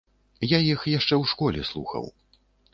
[0.45, 2.13] Я іх яшчэ ў школе слухаў.